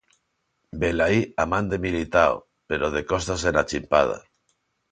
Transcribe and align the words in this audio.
Velaí, 0.83 1.19
a 1.43 1.45
man 1.51 1.69
de 1.71 1.79
Militao, 1.85 2.33
pero 2.69 2.85
de 2.95 3.01
costas 3.11 3.41
e 3.49 3.51
na 3.55 3.63
chimpada. 3.69 4.17